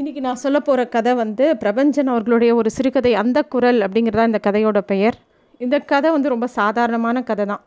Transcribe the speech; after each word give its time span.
இன்றைக்கி 0.00 0.20
நான் 0.24 0.40
சொல்ல 0.42 0.58
போகிற 0.66 0.82
கதை 0.92 1.12
வந்து 1.20 1.46
பிரபஞ்சன் 1.62 2.10
அவர்களுடைய 2.12 2.50
ஒரு 2.58 2.68
சிறுகதை 2.74 3.10
அந்த 3.22 3.38
குரல் 3.54 3.80
அப்படிங்கிறதா 3.86 4.24
இந்த 4.28 4.38
கதையோட 4.46 4.78
பெயர். 4.92 5.16
இந்த 5.64 5.76
கதை 5.90 6.08
வந்து 6.14 6.32
ரொம்ப 6.32 6.46
சாதாரணமான 6.56 7.22
கதை 7.30 7.44
தான். 7.50 7.62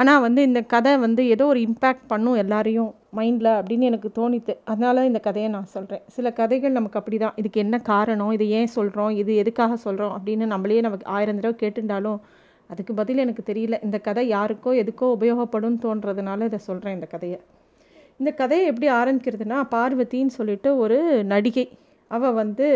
ஆனால் 0.00 0.22
வந்து 0.24 0.40
இந்த 0.48 0.60
கதை 0.72 0.92
வந்து 1.04 1.24
ஏதோ 1.34 1.44
ஒரு 1.52 1.60
இம்பேக்ட் 1.66 2.08
பண்ணும் 2.12 2.38
எல்லாரையும் 2.42 2.88
மைண்டில் 3.18 3.50
அப்படின்னு 3.58 3.88
எனக்கு 3.90 4.10
தோணித்து. 4.18 4.54
அதனால 4.72 5.04
இந்த 5.10 5.20
கதையை 5.28 5.50
நான் 5.56 5.70
சொல்கிறேன் 5.74 6.02
சில 6.16 6.32
கதைகள் 6.40 6.76
நமக்கு 6.78 6.98
அப்படி 7.00 7.20
தான் 7.24 7.38
இதுக்கு 7.42 7.62
என்ன 7.64 7.78
காரணம்? 7.92 8.32
இது 8.38 8.48
ஏன் 8.60 8.72
சொல்கிறோம் 8.76 9.12
இது 9.22 9.34
எதுக்காக 9.44 9.78
சொல்கிறோம் 9.86 10.16
அப்படின்னு 10.16 10.48
நம்மளே 10.54 10.80
நமக்கு 10.88 11.08
ஆயிரம் 11.18 11.40
தடவை 11.40 11.56
கேட்டுட்டாலும் 11.62 12.18
அதுக்கு 12.70 12.94
பதில் 13.02 13.24
எனக்கு 13.26 13.44
தெரியல. 13.52 13.78
இந்த 13.88 14.00
கதை 14.08 14.26
யாருக்கோ 14.36 14.72
எதுக்கோ 14.82 15.12
உபயோகப்படும் 15.18 15.78
தோன்றதுனால 15.86 16.50
இதை 16.50 16.60
சொல்கிறேன் 16.68 16.98
இந்த 16.98 17.08
கதையை. 17.14 17.40
இந்த 18.20 18.30
கதையை 18.38 18.64
எப்படி 18.70 18.88
ஆரம்பிக்கிறதுனா 19.00 19.58
பார்வதின்னு 19.74 20.32
சொல்லிட்டு 20.38 20.68
ஒரு 20.76 20.98
நடிகை. 21.32 21.66
அவள் 22.10 22.36
வந்து 22.42 22.66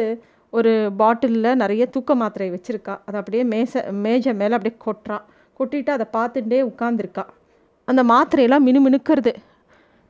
ஒரு 0.52 0.72
பாட்டிலில் 1.00 1.58
நிறைய 1.62 1.82
தூக்க 1.94 2.14
மாத்திரை 2.14 2.48
வச்சுருக்கா. 2.50 2.94
அதை 3.06 3.16
அப்படியே 3.20 3.44
மேச 3.54 3.82
மேஜை 4.04 4.32
மேலே 4.40 4.54
அப்படியே 4.56 4.76
கொட்டுறான் 4.86 5.24
கொட்டிட்டு 5.58 5.90
அதை 5.96 6.06
பார்த்துட்டே 6.16 6.60
உட்காந்துருக்கா 6.70 7.24
அந்த 7.88 8.02
மாத்திரையெல்லாம் 8.12 8.66
மினுமினுக்கிறது. 8.68 9.32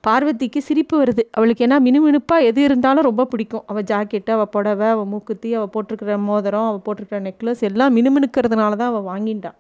பார்வதிக்கு 0.05 0.61
சிரிப்பு 0.69 0.95
வருது. 1.01 1.23
அவளுக்கு 1.37 1.65
ஏன்னா 1.67 1.77
மினுமினுப்பாக 1.87 2.49
எது 2.51 2.61
இருந்தாலும் 2.69 3.07
ரொம்ப 3.09 3.25
பிடிக்கும். 3.33 3.65
அவள் 3.71 3.87
ஜாக்கெட்டு 3.91 4.31
அவள் 4.37 4.51
புடவை 4.55 4.89
அவள் 4.95 5.11
மூக்குத்தி 5.13 5.51
அவள் 5.59 5.73
போட்டிருக்கிற 5.75 6.17
மோதிரம் 6.31 6.69
அவள் 6.71 6.85
போட்டிருக்கிற 6.87 7.21
நெக்லஸ் 7.29 7.63
எல்லாம் 7.69 7.95
மினுமினுக்கிறதுனால 7.99 8.79
தான் 8.81 8.91
அவள் 8.93 9.09
வாங்கிட்டான் 9.13 9.59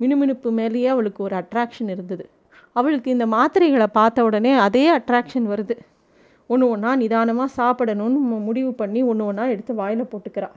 மினுமினுப்பு 0.00 0.48
மேலேயே 0.60 0.88
அவளுக்கு 0.94 1.20
ஒரு 1.26 1.34
அட்ராக்ஷன் 1.42 1.90
இருந்தது. 1.94 2.24
அவளுக்கு 2.78 3.08
இந்த 3.16 3.26
மாத்திரைகளை 3.36 3.88
பார்த்த 3.98 4.24
உடனே 4.28 4.52
அதே 4.66 4.84
அட்ராக்ஷன் 4.98 5.46
வருது. 5.52 5.74
ஒன்று 6.52 6.64
ஒன்றா 6.74 6.92
நிதானமாக 7.02 7.54
சாப்பிடணும்னு 7.58 8.20
முடிவு 8.48 8.72
பண்ணி 8.80 9.02
ஒன்று 9.10 9.26
ஒன்றா 9.30 9.44
எடுத்து 9.54 9.74
வாயில் 9.80 10.10
போட்டுக்கிறா. 10.12 10.48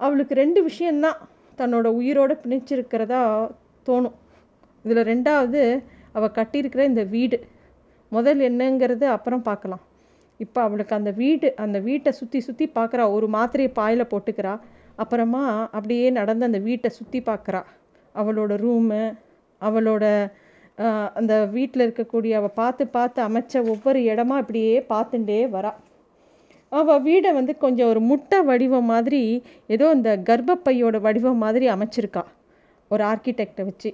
அவளுக்கு 0.00 0.34
ரெண்டு 0.42 0.60
விஷயந்தான் 0.68 1.18
தன்னோட 1.58 1.86
உயிரோடு 1.98 2.34
பிணைச்சிருக்கிறதா 2.42 3.20
தோணும். 3.88 4.16
இதில் 4.84 5.08
ரெண்டாவது 5.12 5.60
அவள் 6.16 6.36
கட்டியிருக்கிற 6.38 6.82
இந்த 6.92 7.02
வீடு. 7.14 7.38
முதல் 8.16 8.40
என்னங்கிறது 8.48 9.06
அப்புறம் 9.16 9.44
பார்க்கலாம். 9.50 9.84
இப்போ 10.44 10.60
அவளுக்கு 10.66 10.94
அந்த 10.98 11.10
வீடு 11.20 11.48
அந்த 11.64 11.78
வீட்டை 11.88 12.10
சுற்றி 12.18 12.40
சுற்றி 12.46 12.66
பார்க்குறா. 12.78 13.04
ஒரு 13.16 13.26
மாத்திரையை 13.36 13.70
பாயில் 13.80 14.10
போட்டுக்கிறா. 14.12 14.54
அப்புறமா 15.02 15.44
அப்படியே 15.76 16.08
நடந்து 16.18 16.48
அந்த 16.48 16.60
வீட்டை 16.68 16.90
சுற்றி 16.98 17.20
பார்க்குறா. 17.30 17.62
அவளோட 18.14 18.52
ரூமு 18.64 19.00
அவளோட 19.60 20.04
அந்த 21.18 21.34
வீட்டில் 21.46 21.84
இருக்கக்கூடிய 21.86 22.32
அவள் 22.40 22.58
பார்த்து 22.60 22.84
பார்த்து 22.86 23.18
அமைச்ச 23.28 23.62
ஒவ்வொரு 23.72 24.00
இடமா 24.12 24.36
இப்படியே 24.42 24.74
பார்த்துட்டே 24.92 25.40
வரா. 25.56 25.72
அவள் 26.72 27.02
வீடை 27.02 27.30
வந்து 27.32 27.52
கொஞ்சம் 27.56 27.90
ஒரு 27.92 28.00
முட்டை 28.00 28.38
வடிவம் 28.42 28.90
மாதிரி 28.92 29.22
ஏதோ 29.66 29.86
இந்த 29.90 30.10
கர்ப்பப்பையோட 30.28 30.96
வடிவம் 31.00 31.42
மாதிரி 31.44 31.66
அமைச்சிருக்கா. 31.74 32.22
ஒரு 32.90 33.02
ஆர்கிடெக்டை 33.04 33.64
வச்சு. 33.64 33.90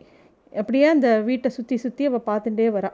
அப்படியே 0.52 0.86
அந்த 0.86 1.08
வீட்டை 1.20 1.50
சுற்றி 1.50 1.76
சுற்றி 1.76 2.04
அவள் 2.06 2.28
பார்த்துட்டே 2.30 2.68
வரா. 2.76 2.90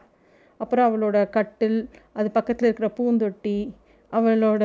அப்புறம் 0.61 0.86
அவளோட 0.89 1.17
கட்டில் 1.30 1.78
அது 2.12 2.28
பக்கத்தில் 2.30 2.69
இருக்கிற 2.69 2.89
பூந்தொட்டி 2.98 3.58
அவளோட 4.12 4.64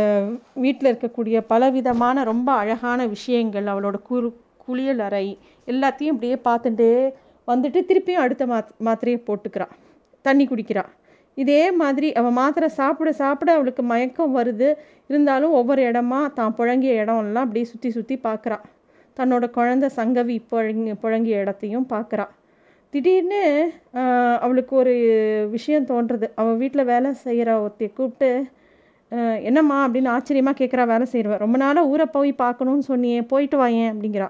வீட்டில் 0.53 0.89
இருக்கக்கூடிய 0.91 1.37
பலவிதமான 1.47 2.23
ரொம்ப 2.23 2.49
அழகான 2.53 3.07
விஷயங்கள் 3.07 3.65
அவளோட 3.65 3.97
குறு 4.01 4.29
குளியல் 4.57 4.99
அறை 4.99 5.25
எல்லாத்தையும் 5.67 6.13
அப்படியே 6.13 6.37
பார்த்துட்டே 6.45 6.91
வந்துட்டு 7.47 7.79
திருப்பியும் 7.89 8.23
அடுத்த 8.25 8.43
மாத் 8.51 8.73
மாத்திரையை 8.87 9.19
போட்டுக்கிறா. 9.27 9.67
தண்ணி 10.25 10.45
குடிக்கிறா. 10.51 10.83
இதே 11.37 11.61
மாதிரி 11.81 12.07
அவள் 12.19 12.37
மாத்திரை 12.39 12.67
சாப்பிட 12.79 13.09
சாப்பிட 13.21 13.49
அவளுக்கு 13.57 13.83
மயக்கம் 13.91 14.35
வருது. 14.37 14.69
இருந்தாலும் 15.09 15.55
ஒவ்வொரு 15.59 15.81
இடமா 15.89 16.21
தான் 16.39 16.55
புழங்கிய 16.59 16.93
இடம்லாம் 17.03 17.45
அப்படியே 17.47 17.67
சுற்றி 17.71 17.89
சுற்றி 17.97 18.15
பார்க்குறா. 18.27 18.57
தன்னோட 19.17 19.45
குழந்த 19.57 19.85
சங்கவி 19.97 20.37
புழங்கி 20.51 20.93
புழங்கிய 21.03 21.41
இடத்தையும் 21.43 21.87
பார்க்குறா. 21.93 22.25
திடீர்னு 22.93 23.41
அவளுக்கு 24.45 24.73
ஒரு 24.81 24.93
விஷயம் 25.55 25.87
தோன்றுறது 25.91 26.27
அவள் 26.41 26.59
வீட்டில் 26.61 26.89
வேலை 26.91 27.09
செய்கிற 27.25 27.49
ஒருத்தைய 27.63 27.89
கூப்பிட்டு 27.99 28.29
என்னம்மா? 29.49 29.77
அப்படின்னு 29.85 30.09
ஆச்சரியமாக 30.15 30.57
கேட்குறா 30.59 30.83
வேலை 30.91 31.05
செய்கிறவ 31.11 31.37
ரொம்ப 31.43 31.57
நாளாக 31.63 31.89
ஊரை 31.93 32.05
போய் 32.15 32.31
பார்க்கணுன்னு 32.43 32.89
சொன்னியே 32.91 33.19
போயிட்டு 33.31 33.57
வாயேன் 33.61 33.91
அப்படிங்கிறா. 33.93 34.29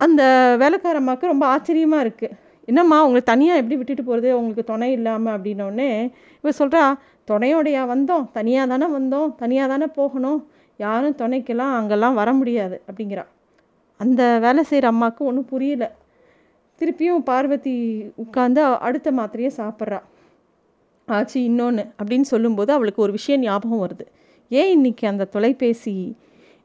அந்த 0.00 0.22
வேலைக்காரம்மாவுக்கு 0.60 1.32
ரொம்ப 1.32 1.44
ஆச்சரியமாக 1.46 2.04
இருக்குது 2.06 2.36
என்னம்மா 2.68 2.96
உங்களை 3.04 3.22
தனியாக 3.22 3.60
எப்படி 3.60 3.76
விட்டுட்டு 3.76 4.04
போகிறது 4.04 4.28
உங்களுக்கு 4.38 4.64
துணை 4.64 4.88
இல்லாமல் 4.92 5.34
அப்படின்னோடனே 5.36 5.90
இவ 6.42 6.52
சொல்கிறா 6.58 6.82
துணையோடையா 7.28 7.82
வந்தோம். 7.92 8.24
தனியாக 8.32 8.68
தானே 8.72 8.86
வந்தோம். 8.98 9.28
தனியாக 9.34 9.68
தானே 9.68 9.86
போகணும். 9.86 10.38
யாரும் 10.76 11.16
துணைக்கெல்லாம் 11.16 11.74
அங்கெல்லாம் 11.78 12.14
வர 12.14 12.32
முடியாது 12.32 12.76
அப்படிங்கிறா. 12.88 13.24
அந்த 14.00 14.22
வேலை 14.38 14.62
செய்கிற 14.62 14.88
அம்மாவுக்கு 14.88 15.22
ஒன்றும் 15.24 15.50
புரியல. 15.52 15.84
திருப்பியும் 16.80 17.26
பார்வதி 17.30 17.74
உட்காந்து 18.24 18.60
அடுத்த 18.86 19.08
மாத்திரையை 19.12 19.50
சாப்பிட்றா. 19.56 20.00
ஆச்சு 21.08 21.38
இன்னொன்று 21.44 21.84
அப்படின்னு 21.98 22.26
சொல்லும்போது 22.32 22.70
அவளுக்கு 22.72 23.02
ஒரு 23.02 23.12
விஷயம் 23.12 23.40
ஞாபகம் 23.40 23.82
வருது. 23.84 24.06
ஏன் 24.50 24.70
இன்றைக்கி 24.76 25.04
அந்த 25.06 25.24
தொலைபேசி 25.24 25.94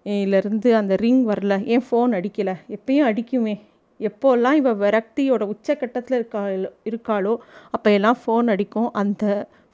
இருந்து 0.05 0.75
அந்த 0.75 0.95
ரிங் 0.95 1.23
வரல. 1.27 1.65
ஏன் 1.65 1.85
ஃபோன் 1.91 2.11
அடிக்கலை? 2.17 2.55
எப்பயும் 2.75 3.07
அடிக்குமே. 3.09 3.55
எப்போல்லாம் 3.99 4.53
இவள் 4.53 4.79
விரக்தியோட 4.83 5.43
உச்சக்கட்டத்தில் 5.53 6.17
இருக்கா 6.19 6.41
இருக்காளோ 6.89 7.33
அப்போ 7.71 7.91
எல்லாம் 7.91 8.17
ஃபோன் 8.25 8.47
அடிக்கும். 8.47 8.91
அந்த 8.93 9.25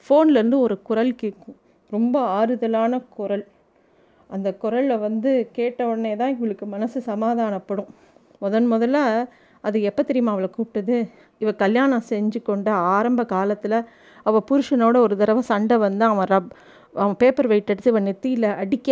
ஃபோன்லேருந்து 0.06 0.58
ஒரு 0.58 0.82
குரல் 0.82 1.14
கேட்கும். 1.14 1.56
ரொம்ப 1.92 2.16
ஆறுதலான 2.38 3.00
குரல். 3.08 3.44
அந்த 4.30 4.48
குரலில் 4.54 4.98
வந்து 4.98 5.48
கேட்ட 5.52 5.86
உடனே 5.86 6.16
தான் 6.16 6.34
இவளுக்கு 6.36 6.66
மனசு 6.66 6.98
சமாதானப்படும். 7.06 7.90
முதன் 8.38 8.72
முதல்ல 8.72 8.98
அது 9.64 9.82
எப்போ 9.82 10.02
தெரியுமா 10.02 10.32
அவளை 10.32 10.48
கூப்பிட்டது? 10.56 10.96
இவள் 11.38 11.56
கல்யாணம் 11.56 12.06
செஞ்சு 12.08 12.42
கொண்ட 12.42 12.68
ஆரம்ப 12.94 13.24
காலத்தில் 13.24 13.76
அவள் 14.26 14.46
புருஷனோட 14.50 14.96
ஒரு 14.96 15.16
தடவை 15.16 15.42
சண்டை 15.42 15.76
வந்து 15.76 16.04
அவன் 16.04 16.28
ரப் 16.28 16.50
அவன் 16.94 17.16
பேப்பர் 17.16 17.46
வெயிட் 17.46 17.70
எடுத்து 17.70 17.90
இவன் 17.90 18.06
நெத்தியில் 18.06 18.56
அடிக்க. 18.56 18.90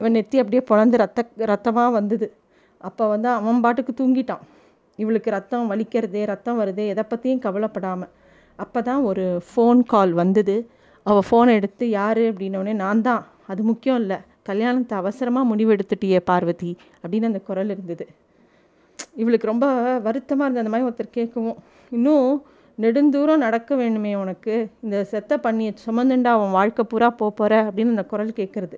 இவன் 0.00 0.14
நெத்தி 0.16 0.36
அப்படியே 0.42 0.62
பிறந்து 0.70 0.96
ரத்த 1.02 1.24
ரத்தமாக 1.52 1.90
வந்தது. 1.98 2.26
அப்போ 2.80 3.04
வந்து 3.14 3.28
அவன் 3.38 3.62
பாட்டுக்கு 3.64 3.92
தூங்கிட்டான். 4.00 4.44
இவளுக்கு 4.98 5.30
ரத்தம் 5.30 5.70
வலிக்கிறதே 5.72 6.22
ரத்தம் 6.32 6.60
வருதே 6.60 6.84
எதை 6.92 7.04
பற்றியும் 7.10 7.42
கவலைப்படாமல் 7.46 8.12
அப்போ 8.58 8.80
தான் 8.82 9.02
ஒரு 9.10 9.24
ஃபோன் 9.48 9.80
கால் 9.92 10.12
வந்தது. 10.12 10.56
அவள் 11.06 11.26
ஃபோனை 11.28 11.52
எடுத்து 11.58 11.84
யார்? 11.98 12.22
அப்படின்னோடனே 12.30 12.72
நான் 12.84 13.02
தான். 13.08 13.22
அது 13.46 13.60
முக்கியம் 13.62 14.00
இல்லை. 14.02 14.18
கல்யாணத்தை 14.48 14.94
அவசரமாக 15.02 15.48
முடிவெடுத்துட்டியே 15.50 16.20
பார்வதி. 16.30 16.70
அப்படின்னு 17.02 17.30
அந்த 17.30 17.40
குரல் 17.48 17.70
இருந்தது. 17.74 18.04
இவளுக்கு 19.22 19.50
ரொம்ப 19.52 19.66
வருத்தமாக 20.06 20.46
இருந்தது. 20.46 20.62
அந்த 20.64 20.72
மாதிரி 20.74 20.88
ஒருத்தர் 20.88 21.16
கேட்கவும் 21.18 21.58
இன்னும் 21.92 22.28
நெடுந்தூரம் 22.78 23.44
நடக்க 23.46 23.76
வேணுமே 23.76 24.12
உனக்கு. 24.14 24.54
இந்த 24.84 24.96
செத்த 25.12 25.38
பண்ணியை 25.46 25.72
சுமந்துண்டா 25.86 26.32
அவன் 26.38 26.56
வாழ்க்கை 26.58 26.84
பூரா 26.90 27.10
போகிற 27.22 27.54
அப்படின்னு 27.68 27.94
அந்த 27.96 28.06
குரல் 28.12 28.38
கேட்குறது. 28.40 28.76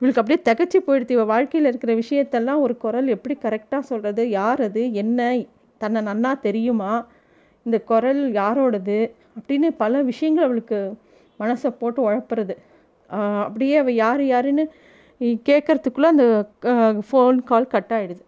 இவளுக்கு 0.00 0.20
அப்படியே 0.22 0.40
தகச்சு 0.48 0.78
போயிடுது 0.86 1.14
இவள் 1.16 1.30
வாழ்க்கையில் 1.32 1.68
இருக்கிற 1.70 1.92
விஷயத்தெல்லாம் 2.02 2.60
ஒரு 2.60 2.74
குரல் 2.76 3.08
எப்படி 3.14 3.34
கரெக்டாக 3.42 3.82
சொல்கிறது 3.90 4.22
யார் 4.30 4.60
அது? 4.62 4.82
என்ன? 5.02 5.20
தன்னை 5.80 6.00
நன்னா 6.08 6.32
தெரியுமா? 6.40 6.92
இந்த 7.66 7.78
குரல் 7.90 8.22
யாரோடது? 8.32 8.98
அப்படின்னு 9.36 9.68
பல 9.82 10.02
விஷயங்கள் 10.02 10.46
அவளுக்கு 10.48 10.78
மனசை 11.40 11.70
போட்டு 11.80 12.00
உழப்புறது. 12.10 12.54
அப்படியே 13.44 13.76
அவள் 13.76 13.98
யார் 14.04 14.22
யாருன்னு 14.24 14.64
கேட்குறதுக்குள்ளே 15.48 16.08
அந்த 16.14 16.26
ஃபோன் 17.08 17.38
கால் 17.50 17.72
கட் 17.74 17.92
ஆகிடுது 17.98 18.22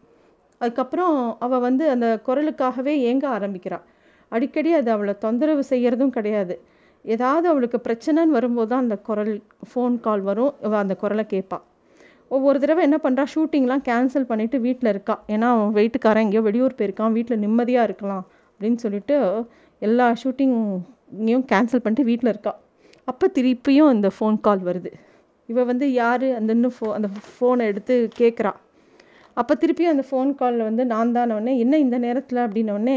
அதுக்கப்புறம் 0.61 1.15
அவள் 1.39 1.65
வந்து 1.67 1.85
அந்த 1.91 2.07
குரலுக்காகவே 2.27 2.95
ஏங்க 3.09 3.25
ஆரம்பிக்கிறாள் 3.37 3.85
அடிக்கடி 4.33 4.71
அது 4.73 4.91
அவளை 4.91 5.15
தொந்தரவு 5.19 5.63
செய்கிறதும் 5.71 6.15
கிடையாது. 6.17 6.55
ஏதாவது 7.05 7.47
அவளுக்கு 7.49 7.79
பிரச்சனைன்னு 7.87 8.37
வரும்போது 8.39 8.71
தான் 8.73 8.85
அந்த 8.85 8.97
குரல் 9.09 9.35
ஃபோன் 9.71 9.95
கால் 10.07 10.23
வரும். 10.31 10.53
அந்த 10.85 10.97
குரலை 11.03 11.25
கேட்பாள் 11.35 11.65
ஒவ்வொரு 12.37 12.59
தடவை 12.63 12.83
என்ன 12.87 12.99
பண்ணுறா 13.05 13.25
ஷூட்டிங்லாம் 13.35 13.85
கேன்சல் 13.89 14.27
பண்ணிவிட்டு 14.31 14.59
வீட்டில் 14.67 14.91
இருக்கா. 14.93 15.15
ஏன்னா 15.35 15.47
அவன் 15.55 15.73
வெயிட்டுக்காரன் 15.79 16.25
எங்கேயோ 16.27 16.43
வெளியூர் 16.49 16.77
போயிருக்கான். 16.81 17.15
வீட்டில் 17.17 17.43
நிம்மதியாக 17.45 17.89
இருக்கலாம் 17.89 18.25
அப்படின்னு 18.53 18.79
சொல்லிட்டு 18.85 19.17
எல்லா 19.87 20.07
ஷூட்டிங்கையும் 20.23 21.45
கேன்சல் 21.53 21.83
பண்ணிட்டு 21.85 22.09
வீட்டில் 22.11 22.33
இருக்கா. 22.35 22.53
அப்போ 23.11 23.27
திருப்பியும் 23.39 23.91
அந்த 23.95 24.11
ஃபோன் 24.17 24.37
கால் 24.47 24.63
வருது. 24.69 24.91
இவள் 25.53 25.69
வந்து 25.71 25.87
யார்? 25.93 26.27
அந்த 26.39 26.51
இன்னும் 26.57 26.75
ஃபோ 26.77 26.89
அந்த 26.97 27.09
ஃபோனை 27.31 27.65
எடுத்து 27.71 27.95
கேட்குறா. 28.21 28.53
அப்போ 29.41 29.53
திருப்பியும் 29.61 29.93
அந்த 29.93 30.05
ஃபோன் 30.09 30.31
காலில் 30.39 30.67
வந்து 30.69 30.83
நான் 30.93 31.13
தானே 31.17 31.53
என்ன 31.65 31.75
இந்த 31.85 31.97
நேரத்தில்? 32.05 32.41
அப்படின்னோடனே 32.47 32.97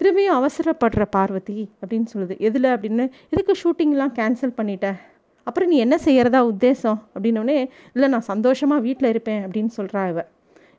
திரும்பியும் 0.00 0.36
அவசரப்படுற 0.38 1.04
பார்வதி 1.16 1.60
அப்படின்னு 1.80 2.08
சொல்லுது. 2.14 2.34
எதில்? 2.48 2.68
அப்படின்னு 2.74 3.04
எதுக்கு 3.32 3.54
ஷூட்டிங்லாம் 3.62 4.14
கேன்சல் 4.18 4.56
பண்ணிட்டேன் 4.58 4.98
அப்புறம் 5.46 5.70
நீ 5.72 5.76
என்ன 5.84 5.96
செய்கிறதா 6.06 6.40
உத்தேசம்? 6.50 6.98
அப்படின்னோடனே 7.14 7.58
இல்லை 7.94 8.08
நான் 8.14 8.28
சந்தோஷமாக 8.32 8.84
வீட்டில் 8.86 9.12
இருப்பேன் 9.12 9.40
அப்படின்னு 9.44 9.72
சொல்கிறா 9.78 10.02
இவ. 10.10 10.20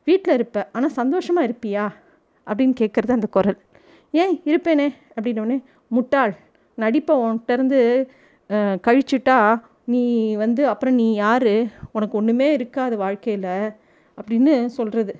வீட்டில் 0.10 0.36
இருப்பேன் 0.38 0.68
ஆனால் 0.76 0.94
சந்தோஷமாக 1.00 1.48
இருப்பியா? 1.50 1.86
அப்படின்னு 2.48 2.76
கேட்குறது 2.82 3.18
அந்த 3.18 3.28
குரல். 3.38 3.60
ஏன் 4.22 4.36
இருப்பேனே 4.50 4.88
அப்படின்னோடனே 5.16 5.58
முட்டாள் 5.96 6.34
நடிப்பை 6.78 7.16
உன்கிட்டருந்து 7.24 7.80
கழிச்சுட்டா 8.86 9.38
நீ 9.94 10.04
வந்து 10.44 10.62
அப்புறம் 10.74 10.98
நீ 11.02 11.08
யார்? 11.26 11.54
உனக்கு 11.96 12.16
ஒன்றுமே 12.20 12.48
இருக்காது 12.58 12.96
வாழ்க்கையில். 13.06 13.52
அப்படின்னு 14.20 14.54
சொல்கிறது 14.78 15.14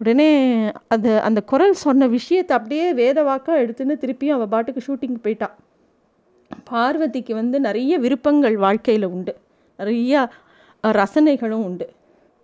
உடனே 0.00 0.30
அது 0.94 1.10
அந்த 1.26 1.40
குரல் 1.50 1.74
சொன்ன 1.84 2.06
விஷயத்தை 2.16 2.52
அப்படியே 2.56 2.86
வேதவாக்காக 3.00 3.62
எடுத்துன்னு 3.64 3.96
திருப்பியும் 4.02 4.36
அவள் 4.36 4.52
பாட்டுக்கு 4.54 4.86
ஷூட்டிங் 4.86 5.22
போயிட்டான் 5.24 5.56
பார்வதிக்கு 6.70 7.32
வந்து 7.34 7.56
நிறைய 7.66 7.92
விருப்பங்கள் 8.04 8.56
வாழ்க்கையில் 8.64 9.06
உண்டு. 9.14 9.32
நிறையா 9.78 10.20
ரசனைகளும் 10.84 11.64
உண்டு. 11.68 11.86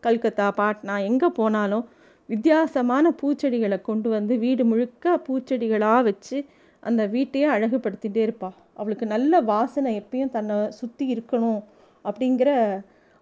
கல்கத்தா 0.02 0.46
பாட்னா 0.58 0.94
எங்கே 1.08 1.28
போனாலும் 1.38 1.84
வித்தியாசமான 2.28 3.12
பூச்செடிகளை 3.20 3.78
கொண்டு 3.80 4.08
வந்து 4.16 4.34
வீடு 4.44 4.64
முழுக்க 4.70 5.14
பூச்செடிகளாக 5.26 6.00
வச்சு 6.08 6.38
அந்த 6.82 7.02
வீட்டையே 7.14 7.46
அழகுபடுத்திகிட்டே 7.54 8.22
இருப்பாள் 8.26 8.56
அவளுக்கு 8.80 9.06
நல்ல 9.06 9.40
வாசனை 9.52 9.92
எப்பயும் 10.00 10.34
தன்னை 10.36 10.56
சுற்றி 10.78 11.04
இருக்கணும் 11.14 11.60
அப்படிங்கிற 12.04 12.50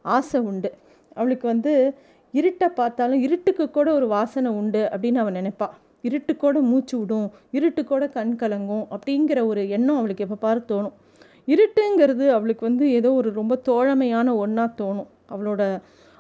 ஆசை 0.05 0.41
உண்டு. 0.51 0.71
அவளுக்கு 1.17 1.47
வந்து 1.55 1.73
இருட்டை 2.35 2.69
பார்த்தாலும் 2.79 3.23
இருட்டுக்கு 3.27 3.65
கூட 3.71 3.89
ஒரு 3.99 4.07
வாசனை 4.17 4.51
உண்டு 4.61 4.83
அப்படின்னு 4.93 5.21
அவன் 5.23 5.39
நினைப்பாள் 5.41 5.75
இருட்டுக்கூட 6.05 6.59
மூச்சு 6.71 6.95
விடும் 7.01 7.29
இருட்டுக்கூட 7.57 8.05
கண் 8.17 8.35
கலங்கும் 8.41 8.85
அப்படிங்கிற 8.95 9.39
ஒரு 9.51 9.63
எண்ணம் 9.77 9.99
அவளுக்கு 10.01 10.25
எப்போ 10.27 10.39
பாரு 10.45 10.61
தோணும். 10.73 10.95
இருட்டுங்கிறது 11.49 12.25
அவளுக்கு 12.37 12.63
வந்து 12.69 12.85
ஏதோ 12.99 13.11
ஒரு 13.21 13.31
ரொம்ப 13.41 13.55
தோழமையான 13.69 14.29
ஒன்றா 14.43 14.65
தோணும். 14.81 15.09
அவளோட 15.35 15.63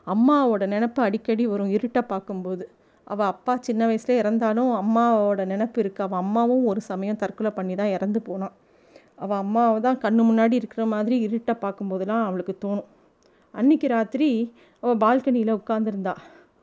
அம்மாவோட 0.06 0.64
நினப்பு 0.74 1.00
அடிக்கடி 1.06 1.44
வரும் 1.52 1.72
இருட்டை 1.76 2.02
பார்க்கும்போது. 2.12 2.64
அவள் 3.06 3.30
அப்பா 3.32 3.54
சின்ன 3.68 3.82
வயசுல 3.88 4.14
இறந்தாலும் 4.22 4.70
அம்மாவோட 4.82 5.40
நினப்பு 5.52 5.78
இருக்குது 5.82 6.06
அவள் 6.06 6.22
அம்மாவும் 6.24 6.64
ஒரு 6.70 6.80
சமயம் 6.90 7.20
தற்கொலை 7.22 7.50
பண்ணி 7.58 7.74
தான் 7.80 7.92
இறந்து 7.96 8.20
போனான். 8.28 8.54
அவள் 9.24 9.40
அம்மாவை 9.44 9.78
தான் 9.86 10.00
கண்ணு 10.04 10.22
முன்னாடி 10.30 10.54
இருக்கிற 10.60 10.84
மாதிரி 10.94 11.16
இருட்டை 11.26 11.54
பார்க்கும்போதெல்லாம் 11.64 12.24
அவளுக்கு 12.28 12.54
தோணும். 12.64 12.88
அன்றைக்கி 13.60 13.86
ராத்திரி 13.92 14.28
அவள் 14.82 15.00
பால்கனியில் 15.02 15.58
உட்காந்துருந்தா 15.60 16.14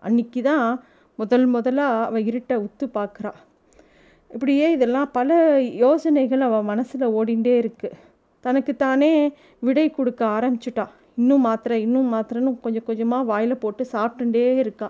அன்றைக்கி 0.07 0.42
தான் 0.48 0.66
முதல் 1.19 1.45
முதலாக 1.54 2.04
அவள் 2.07 2.28
இருட்டை 2.30 2.56
உத்து 2.66 2.86
பார்க்குறா 2.98 3.31
இப்படியே 4.31 4.68
இதெல்லாம் 4.75 5.10
பல 5.18 5.38
யோசனைகள் 5.84 6.44
அவள் 6.48 6.69
மனசில் 6.72 7.06
ஓடிண்டே 7.19 7.54
இருக்குது 7.62 7.98
தனக்கு 8.45 8.74
தானே 8.84 9.12
விடை 9.68 9.88
கொடுக்க 9.98 10.22
ஆரம்பிச்சிட்டா. 10.38 10.86
இன்னும் 11.22 11.44
மாத்திரை 11.48 11.78
இன்னும் 11.86 12.10
மாத்திரைன்னு 12.13 12.54
கொஞ்சம் 12.66 12.88
கொஞ்சமாக 12.90 13.30
வாயில் 13.31 13.62
போட்டு 13.63 13.84
சாப்பிட்டுட்டே 13.94 14.46
இருக்கா. 14.63 14.89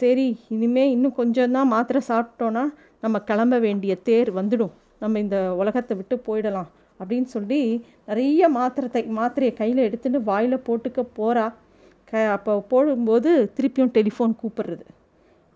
சரி 0.00 0.26
இனிமே 0.54 0.84
இன்னும் 0.96 1.18
கொஞ்சம் 1.20 1.54
தான் 1.56 1.72
மாத்திரை 1.74 2.02
சாப்பிட்டோன்னா 2.10 2.64
நம்ம 3.04 3.16
கிளம்ப 3.30 3.58
வேண்டிய 3.66 3.92
தேர் 4.08 4.30
வந்துடும். 4.40 4.74
நம்ம 5.02 5.18
இந்த 5.24 5.38
உலகத்தை 5.62 5.94
விட்டு 6.00 6.16
போயிடலாம். 6.28 6.68
அப்படின்னு 7.00 7.24
சொல்லி 7.24 7.60
நிறைய 8.06 8.48
மாத்திரத்தை 8.48 9.02
மாத்திரையை 9.18 9.54
கையில் 9.54 9.86
எடுத்துட்டு 9.88 10.22
வாயில் 10.22 10.64
போட்டுக்க 10.66 11.00
போகிறா 11.18 11.52
க 12.12 12.22
அப்போ 12.26 12.52
போடும்போது 12.68 13.30
திருப்பியும் 13.56 13.92
டெலிஃபோன் 13.94 14.32
கூப்பிடுறது. 14.42 14.84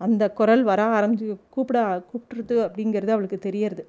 அந்த 0.01 0.29
குரல் 0.29 0.63
வர 0.63 0.81
ஆரம்பிச்சு 0.97 1.37
கூப்பிட 1.49 1.79
கூப்பிட்றது 2.11 2.55
அப்படிங்கிறது 2.65 3.09
அவளுக்கு 3.09 3.39
தெரியறது. 3.39 3.83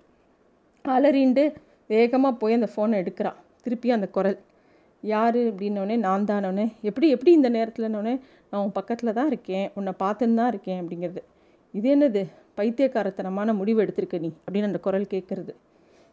அலறிண்டு 0.85 1.45
வேகமாக 1.87 2.35
போய் 2.37 2.53
அந்த 2.53 2.69
ஃபோனை 2.77 2.97
எடுக்கிறான் 3.03 3.39
திருப்பி 3.63 3.91
அந்த 3.91 4.07
குரல். 4.09 4.39
யார்? 5.03 5.39
அப்படின்னோடனே 5.51 5.97
நான் 5.97 6.25
தானோடனே 6.25 6.67
எப்படி 6.83 7.09
எப்படி 7.09 7.33
இந்த 7.33 7.49
நேரத்தில்னோடனே 7.51 8.15
நான் 8.51 8.63
உன் 8.63 8.73
பக்கத்தில் 8.73 9.13
தான் 9.13 9.27
இருக்கேன். 9.27 9.71
உன்னை 9.75 9.93
பார்த்துன்னு 9.99 10.35
தான் 10.35 10.49
இருக்கேன் 10.49 10.81
அப்படிங்கிறது. 10.83 11.23
இது 11.75 11.97
என்னது? 11.97 12.23
பைத்தியக்காரத்தனமான 12.57 13.55
முடிவு 13.55 13.81
எடுத்திருக்க 13.85 14.19
நீ? 14.21 14.31
அப்படின்னு 14.45 14.63
அந்த 14.63 14.79
குரல் 14.79 15.07
கேட்குறது 15.07 15.55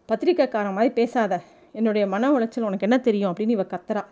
பத்திரிக்கைக்காரன் 0.08 0.74
மாதிரி 0.74 0.94
பேசாத. 0.94 1.42
என்னுடைய 1.72 2.08
மன 2.08 2.30
உளைச்சல் 2.30 2.60
உனக்கு 2.60 2.78
என்ன 2.80 2.98
தெரியும் 3.00 3.34
அப்படின்னு 3.34 3.50
இவ 3.50 3.64
கத்துறா. 3.64 4.06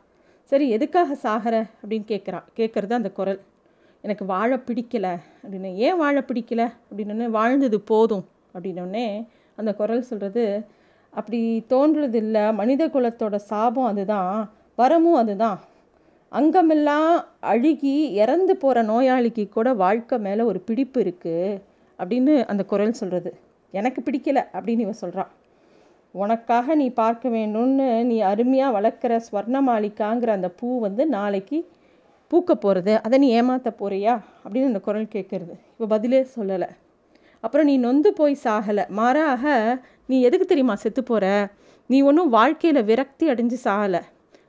சரி 0.43 0.69
எதுக்காக 0.69 1.15
சாகிற? 1.15 1.61
அப்படின்னு 1.61 2.03
கேட்குறா 2.07 2.43
கேட்குறது 2.55 2.93
அந்த 2.93 3.11
குரல். 3.11 3.39
எனக்கு 4.01 4.25
வாழ 4.25 4.55
பிடிக்கலை. 4.55 5.19
அப்படின்னு 5.43 5.73
ஏன் 5.73 5.97
வாழ 5.97 6.19
பிடிக்கல? 6.19 6.71
அப்படின்னோடனே 6.91 7.25
வாழ்ந்தது 7.25 7.81
போதும். 7.81 8.25
அப்படின்னோடனே 8.53 9.27
அந்த 9.55 9.73
குரல் 9.73 10.01
சொல்கிறது 10.01 10.65
அப்படி 11.09 11.65
தோன்றுறது 11.69 12.13
இல்லை 12.13 12.53
மனித 12.53 12.88
குலத்தோட 12.88 13.35
சாபம் 13.35 13.85
அதுதான். 13.85 14.51
வரமும் 14.77 15.13
அதுதான். 15.13 15.59
அங்கமெல்லாம் 16.31 17.25
அழுகி 17.41 18.11
இறந்து 18.11 18.55
போகிற 18.55 18.83
நோயாளிக்கு 18.83 19.49
கூட 19.49 19.73
வாழ்க்கை 19.73 20.19
மேலே 20.19 20.41
ஒரு 20.41 20.59
பிடிப்பு 20.59 21.03
இருக்குது 21.03 21.61
அப்படின்னு 21.99 22.45
அந்த 22.45 22.63
குரல் 22.63 22.93
சொல்கிறது 22.93 23.38
எனக்கு 23.71 24.01
பிடிக்கலை. 24.01 24.43
அப்படின்னு 24.53 24.79
இவன் 24.79 24.93
சொல்கிறான் 24.93 25.31
உனக்காக 26.11 26.75
நீ 26.75 26.89
பார்க்க 26.89 27.29
வேணும்னு 27.29 28.03
நீ 28.03 28.19
அருமையாக 28.19 28.75
வளர்க்குற 28.77 29.19
ஸ்வர்ணமாலிக்காங்கிற 29.27 30.27
அந்த 30.27 30.49
பூ 30.49 30.79
வந்து 30.79 31.07
நாளைக்கு 31.07 31.69
பூக்க 32.31 32.51
போகிறது 32.51 33.01
அதை 33.01 33.19
நீ 33.19 33.27
ஏமாற்ற 33.27 33.69
போறியா? 33.79 34.13
அப்படின்னு 34.43 34.65
அந்த 34.65 34.79
குரல் 34.79 35.13
கேட்குறது. 35.15 35.53
இப்போ 35.71 35.85
பதிலே 35.85 36.27
சொல்லலை. 36.35 36.69
அப்புறம் 37.39 37.65
நீ 37.65 37.77
நொந்து 37.77 38.13
போய் 38.13 38.37
சாகலை. 38.43 38.83
மாறாக 38.89 39.43
நீ 40.05 40.21
எதுக்கு 40.21 40.45
தெரியுமா 40.45 40.75
செத்து 40.75 41.03
போகிற 41.03 41.53
நீ 41.85 42.01
ஒன்றும் 42.01 42.29
வாழ்க்கையில் 42.29 42.83
விரக்தி 42.83 43.29
அடைஞ்சு 43.29 43.57
சாகலை. 43.63 44.01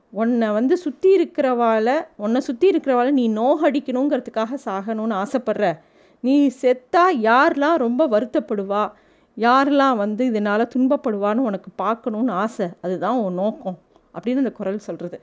உன்னை 0.09 0.49
வந்து 0.49 0.77
சுற்றி 0.77 1.09
இருக்கிறவால 1.17 2.05
உன்னை 2.15 2.41
சுற்றி 2.41 2.69
இருக்கிறவாளை 2.69 3.11
நீ 3.11 3.29
நோகடிக்கணுங்கிறதுக்காக 3.29 4.57
சாகணும்னு 4.65 5.15
ஆசைப்பட்ற. 5.23 5.79
நீ 6.19 6.51
செத்தா 6.61 7.05
யாரெலாம் 7.21 7.75
ரொம்ப 7.75 8.07
வருத்தப்படுவா? 8.07 8.91
யாரெல்லாம் 9.37 9.95
வந்து 9.95 10.25
இதனால் 10.25 10.69
துன்பப்படுவான்னு 10.75 11.47
உனக்கு 11.49 11.71
பார்க்கணுன்னு 11.81 12.31
ஆசை 12.31 12.67
அதுதான் 12.81 13.17
உன் 13.17 13.33
நோக்கம் 13.33 13.77
அப்படின்னு 14.13 14.37
அந்த 14.37 14.51
குரல் 14.51 14.77
சொல்கிறது 14.77 15.21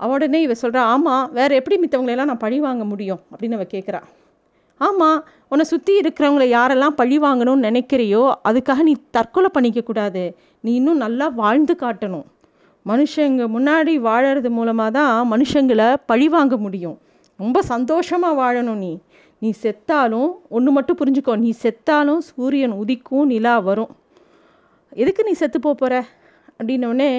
உடனே 0.00 0.42
இவ 0.42 0.52
சொல்கிறா 0.62 0.76
ஆமாம் 0.76 1.32
வேறு 1.32 1.54
எப்படி 1.54 1.76
மித்தவங்களெல்லாம் 1.80 2.24
நான் 2.24 2.38
பழி 2.38 2.60
வாங்க 2.60 2.84
முடியும்? 2.84 3.20
அப்படின்னு 3.30 3.52
அவள் 3.52 3.72
கேட்குறா 3.72 4.00
ஆமாம் 4.78 5.24
உன்னை 5.48 5.64
சுற்றி 5.64 5.98
இருக்கிறவங்கள 5.98 6.44
யாரெல்லாம் 6.58 6.88
பழி 6.88 7.18
வாங்கணும்னு 7.18 7.66
நினைக்கிறியோ 7.68 8.34
அதுக்காக 8.48 8.76
நீ 8.76 8.96
தற்கொலை 9.10 9.50
பண்ணிக்கக்கூடாது 9.54 10.34
நீ 10.60 10.74
இன்னும் 10.74 10.96
நல்லா 10.96 11.28
வாழ்ந்து 11.28 11.76
காட்டணும். 11.80 12.24
மனுஷங்க 12.86 13.42
முன்னாடி 13.56 13.92
வாழறது 14.08 14.48
மூலமாக 14.48 14.90
தான் 14.90 15.32
மனுஷங்களை 15.32 15.96
பழி 16.06 16.28
வாங்க 16.28 16.56
முடியும். 16.56 16.98
ரொம்ப 17.36 17.62
சந்தோஷமாக 17.62 18.40
வாழணும் 18.42 18.80
நீ. 18.84 18.98
நீ 19.42 19.48
செத்தாலும் 19.62 20.30
ஒன்று 20.48 20.70
மட்டும் 20.72 20.98
புரிஞ்சுக்கோ 20.98 21.34
நீ 21.36 21.50
செத்தாலும் 21.62 22.20
சூரியன் 22.28 22.74
உதிக்கும் 22.82 23.30
நிலா 23.32 23.54
வரும். 23.58 23.92
எதுக்கு 25.02 25.22
நீ 25.24 25.32
செத்து 25.32 25.58
போகிற 25.60 25.94
அப்படின்னோடனே 26.58 27.10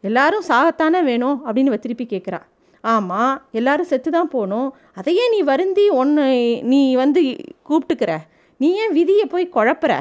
எல்லாரும் 0.00 0.44
சாகத்தானே 0.48 1.00
வேணும் 1.02 1.38
அப்படின்னு 1.46 1.78
திருப்பி 1.78 2.06
கேட்குறா 2.12 2.40
ஆமாம் 2.84 3.34
எல்லாரும் 3.50 3.90
செத்து 3.92 4.10
தான் 4.10 4.28
போகணும் 4.28 4.68
அதையே 4.94 5.24
நீ 5.30 5.40
வருந்தி 5.40 5.84
ஒன்று 5.88 6.24
நீ 6.62 6.80
வந்து 6.94 7.20
கூப்பிட்டுக்கிற. 7.68 8.12
நீ 8.60 8.68
ஏன் 8.74 8.92
விதியை 8.92 9.26
போய் 9.26 9.54
குழப்புற? 9.54 9.92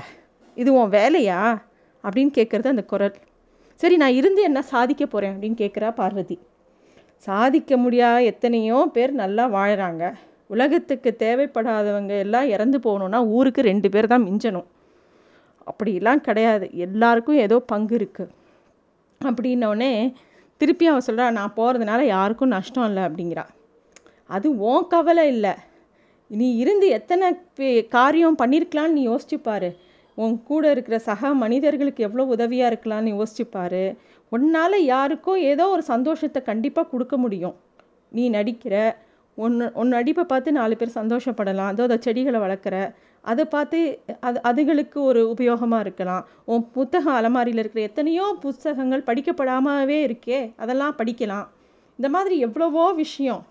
இது 0.58 0.70
உன் 0.74 0.90
வேலையா? 0.90 1.40
அப்படின்னு 2.04 2.32
கேட்குறது 2.38 2.68
அந்த 2.68 2.84
குரல். 2.84 3.16
சரி 3.76 3.96
நான் 3.98 4.14
இருந்து 4.14 4.42
என்ன 4.42 4.62
சாதிக்க 4.62 5.06
போகிறேன் 5.06 5.34
அப்படின்னு 5.36 5.62
கேட்குறா 5.64 5.90
பார்வதி. 5.96 6.38
சாதிக்க 7.28 7.78
முடியாத 7.78 8.24
எத்தனையோ 8.24 8.90
பேர் 8.94 9.12
நல்லா 9.12 9.46
வாழ்கிறாங்க 9.58 10.04
உலகத்துக்கு 10.54 11.10
தேவைப்படாதவங்க 11.24 12.14
எல்லாம் 12.26 12.48
இறந்து 12.56 12.78
போகணுன்னா 12.86 13.20
ஊருக்கு 13.38 13.62
ரெண்டு 13.72 13.88
பேர் 13.94 14.12
தான் 14.14 14.26
மிஞ்சணும். 14.28 14.68
அப்படிலாம் 15.70 16.22
கிடையாது. 16.28 16.66
எல்லாருக்கும் 16.86 17.42
ஏதோ 17.46 17.58
பங்கு 17.72 17.94
இருக்குது 18.00 18.32
அப்படின்னோடனே 19.22 19.92
திருப்பி 20.62 20.86
அவன் 20.92 21.06
சொல்கிறா 21.08 21.28
நான் 21.40 21.58
போகிறதுனால 21.60 22.02
யாருக்கும் 22.16 22.54
நஷ்டம் 22.56 22.88
இல்லை 22.90 23.04
அப்படிங்கிறா. 23.08 23.46
அது 24.36 24.48
ஓன் 24.72 24.88
கவலை 24.94 25.26
இல்லை. 25.36 25.54
நீ 26.32 26.48
இருந்து 26.64 26.88
எத்தனை 26.98 27.28
காரியம் 27.96 28.40
பண்ணியிருக்கலான்னு 28.42 28.98
நீ 28.98 29.04
யோசிச்சுப்பார் 29.12 29.70
உன் 30.18 30.36
கூட 30.50 30.64
இருக்கிற 30.74 30.98
சக 31.08 31.30
மனிதர்களுக்கு 31.44 32.02
எவ்வளோ 32.08 32.24
உதவியாக 32.36 32.72
இருக்கலாம்னு 32.72 33.16
யோசிச்சுப்பார் 33.18 33.84
உன்னால் 34.32 34.78
யாருக்கும் 34.94 35.40
ஏதோ 35.52 35.64
ஒரு 35.76 35.84
சந்தோஷத்தை 35.92 36.40
கண்டிப்பாக 36.50 36.90
கொடுக்க 36.92 37.16
முடியும். 37.24 37.56
நீ 38.12 38.24
நடிக்கிற 38.36 38.76
ஒன்று 39.38 39.72
ஒன்று 39.74 39.98
அடிப்பை 40.00 40.24
பார்த்து 40.24 40.52
நாலு 40.52 40.76
பேர் 40.76 40.98
சந்தோஷப்படலாம். 41.00 41.72
அதோ 41.72 41.84
அதை 41.84 41.98
செடிகளை 42.06 42.40
வளர்க்குற 42.40 42.76
அதை 43.24 43.44
பார்த்து 43.46 43.80
அது 44.28 44.38
அதுகளுக்கு 44.50 44.98
ஒரு 45.10 45.22
உபயோகமாக 45.34 45.80
இருக்கலாம். 45.80 46.24
உன் 46.46 46.64
புத்தகம் 46.72 47.18
அலமாரியில் 47.20 47.62
இருக்கிற 47.64 47.84
எத்தனையோ 47.90 48.26
புத்தகங்கள் 48.42 49.08
படிக்கப்படாமவே 49.10 49.98
இருக்கே 50.08 50.40
அதெல்லாம் 50.56 50.96
படிக்கலாம். 50.98 51.48
இந்த 52.00 52.10
மாதிரி 52.10 52.38
எவ்வளவோ 52.38 52.86
விஷயம். 52.94 53.44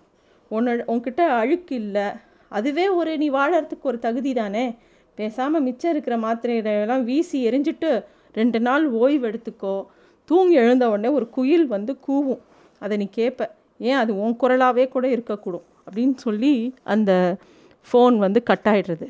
உன்ன 0.51 0.75
உன்கிட்ட 0.93 1.21
அழுக்கு 1.41 1.75
இல்லை. 1.83 2.07
அதுவே 2.51 2.87
ஒரு 2.99 3.11
நீ 3.17 3.29
வாழறதுக்கு 3.29 3.89
ஒரு 3.91 3.99
தகுதி 3.99 4.33
தானே. 4.33 4.65
பேசாமல் 5.15 5.65
மிச்சம் 5.67 5.93
இருக்கிற 5.93 6.17
மாத்திரையெல்லாம் 6.17 7.03
வீசி 7.03 7.49
எரிஞ்சிட்டு 7.49 7.91
ரெண்டு 8.33 8.59
நாள் 8.59 8.85
ஓய்வு 9.01 9.25
எடுத்துக்கோ. 9.29 9.75
தூங்கி 10.29 10.55
எழுந்த 10.63 10.85
உடனே 10.89 11.09
ஒரு 11.17 11.29
குயில் 11.29 11.65
வந்து 11.67 11.93
கூவும். 12.07 12.41
அதை 12.79 12.95
நீ 12.97 13.07
கேட்ப 13.09 13.49
ஏன்? 13.79 13.99
அது 14.01 14.11
உன் 14.23 14.39
குரலாகவே 14.41 14.87
கூட 14.87 15.05
இருக்கக்கூடும். 15.07 15.65
அப்படின்னு 15.91 16.17
சொல்லி 16.17 16.53
அந்த 16.83 17.11
ஃபோன் 17.87 18.17
வந்து 18.17 18.39
கட் 18.43 18.67
ஆகிடுறது 18.71 19.07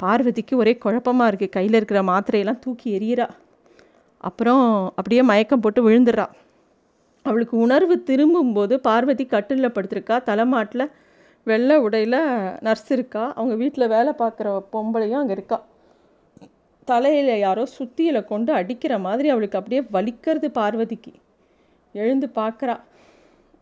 பார்வதிக்கு 0.00 0.54
ஒரே 0.56 0.72
குழப்பமாக 0.84 1.30
இருக்குது 1.30 1.54
கையில் 1.56 1.78
இருக்கிற 1.78 2.00
மாத்திரையெல்லாம் 2.02 2.62
தூக்கி 2.64 2.88
எறிகிறா 2.98 3.26
அப்புறம் 4.28 4.64
அப்படியே 4.96 5.22
மயக்கம் 5.30 5.62
போட்டு 5.64 5.80
விழுந்துடுறா 5.88 6.26
அவளுக்கு 7.26 7.56
உணர்வு 7.56 7.94
திரும்பும்போது 8.02 8.74
பார்வதி 8.86 9.24
கட்டிலில் 9.26 9.74
படுத்திருக்கா. 9.76 10.16
தலைமாட்டில் 10.22 10.92
வெள்ளை 11.46 11.76
உடையில் 11.76 12.18
நர்ஸ் 12.66 12.90
இருக்கா. 12.96 13.22
அவங்க 13.36 13.54
வீட்டில் 13.62 13.92
வேலை 13.94 14.12
பார்க்குற 14.22 14.48
பொம்பளையும் 14.72 15.20
அங்கே 15.20 15.34
இருக்கா. 15.36 15.58
தலையில் 16.90 17.32
யாரோ 17.44 17.64
சுத்தியில் 17.76 18.28
கொண்டு 18.32 18.52
அடிக்கிற 18.52 18.98
மாதிரி 18.98 19.28
அவளுக்கு 19.28 19.58
அப்படியே 19.60 19.82
வலிக்கிறது 19.96 20.48
பார்வதிக்கு. 20.60 21.12
எழுந்து 21.94 22.28
பார்க்குறா. 22.40 22.76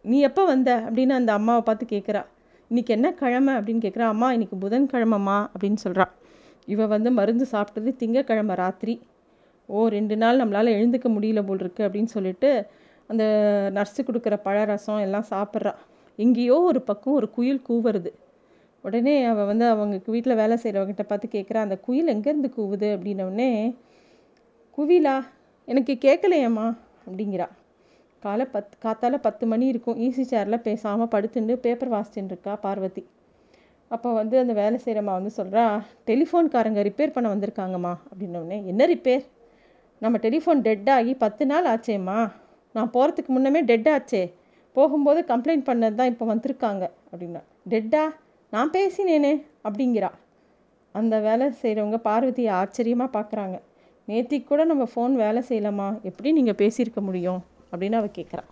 நீ 0.05 0.21
எப்போ 0.21 0.45
வந்த? 0.45 0.71
அப்படின்னு 0.87 1.09
அந்த 1.09 1.33
அம்மாவை 1.33 1.63
பார்த்து 1.63 1.85
கேட்குறா 1.91 2.23
இன்றைக்கி 2.71 2.87
என்ன 2.87 3.13
கிழமை 3.13 3.55
அப்படின்னு 3.55 3.83
கேட்குறா 3.85 4.07
அம்மா 4.15 4.33
இன்றைக்கி 4.33 4.57
புதன்கிழமம்மா 4.61 5.37
அப்படின்னு 5.53 5.77
சொல்கிறா 5.85 6.07
இவ 6.67 6.87
வந்து 6.87 7.11
மருந்து 7.11 7.47
சாப்பிட்டது 7.53 7.91
திங்கக்கிழமை 8.01 8.55
ராத்திரி. 8.55 8.95
ஓ 9.67 9.87
ரெண்டு 9.89 10.17
நாள் 10.17 10.41
நம்மளால் 10.41 10.71
எழுந்துக்க 10.79 11.09
முடியல 11.17 11.47
போல் 11.47 11.59
இருக்குது 11.59 11.87
அப்படின்னு 11.87 12.05
சொல்லிட்டு 12.05 12.67
அந்த 13.07 13.25
நர்ஸு 13.75 14.01
கொடுக்குற 14.07 14.37
பழரசம் 14.43 14.99
எல்லாம் 14.99 15.27
சாப்பிட்றா. 15.31 15.75
எங்கேயோ 16.17 16.61
ஒரு 16.61 16.83
பக்கம் 16.83 17.15
ஒரு 17.15 17.31
குயில் 17.31 17.63
கூவுறது. 17.69 18.11
உடனே 18.83 19.25
அவள் 19.25 19.47
வந்து 19.47 19.67
அவங்க 19.69 20.01
வீட்டில் 20.07 20.35
வேலை 20.35 20.59
செய்கிறவங்கிட்ட 20.63 21.03
பார்த்து 21.03 21.29
கேட்குறா 21.33 21.57
அந்த 21.57 21.77
குயில் 21.79 22.07
எங்கேருந்து 22.07 22.51
கூவுது? 22.59 22.89
அப்படின்னோடனே 22.97 23.51
குவிலா 24.79 25.17
எனக்கு 25.65 25.93
கேட்கலையம்மா 26.01 26.67
அப்படிங்கிறா. 27.07 27.49
காலை 28.25 28.45
பத் 28.55 28.75
காத்தால் 28.85 29.25
பத்து 29.27 29.45
மணி 29.53 29.67
இருக்கும். 29.73 29.97
ஈஸி 30.07 30.25
சேரில் 30.33 30.65
பேசாமல் 30.69 31.11
படுத்துட்டு 31.15 31.55
பேப்பர் 31.67 31.93
வாசிச்சுட்டு 31.95 32.33
இருக்கா 32.35 32.55
பார்வதி. 32.65 33.03
அப்போ 33.95 34.09
வந்து 34.19 34.37
அந்த 34.43 34.53
வேலை 34.61 34.77
செய்கிறம்மா 34.85 35.15
வந்து 35.19 35.33
சொல்கிறா 35.39 35.65
டெலிஃபோன்காரங்க 36.11 36.83
ரிப்பேர் 36.89 37.15
பண்ண 37.17 37.29
வந்திருக்காங்கம்மா. 37.35 37.95
அப்படின்னோடனே 38.11 38.59
என்ன 38.73 38.87
ரிப்பேர் 38.93 39.25
நம்ம 40.03 40.19
டெலிஃபோன் 40.27 40.63
டெட் 40.69 40.89
ஆகி 40.97 41.13
பத்து 41.25 41.45
நாள் 41.51 41.69
ஆச்சேம்மா. 41.73 42.19
நான் 42.77 42.93
போகிறதுக்கு 42.95 43.31
முன்னமே 43.37 43.61
டெட் 43.71 43.91
ஆச்சே. 43.97 44.23
போகும்போது 44.77 45.21
கம்ப்ளைண்ட் 45.33 45.69
பண்ணது 45.71 45.97
தான் 46.01 46.11
இப்போ 46.13 46.27
வந்திருக்காங்க. 46.33 46.85
அப்படின்னா 47.13 47.43
டெட்டா 47.73 48.05
நான் 48.53 48.73
பேசினேனே. 48.79 49.35
அப்படிங்கிறா. 49.67 50.11
அந்த 50.95 51.15
வேலை 51.27 51.47
செய்கிறவங்க 51.63 51.99
பார்வதியை 52.09 52.51
ஆச்சரியமாக 52.61 53.11
பார்க்குறாங்க 53.19 53.57
நேத்திக்கு 54.11 54.47
கூட 54.49 54.63
நம்ம 54.71 54.85
ஃபோன் 54.93 55.13
வேலை 55.25 55.41
செய்யலாமா 55.49 55.87
எப்படி 56.09 56.29
நீங்கள் 56.39 56.59
பேசியிருக்க 56.63 57.01
முடியும்? 57.09 57.41
அப்படின்னு 57.73 57.93
அவள் 57.93 58.17
கேட்குறான் 58.19 58.51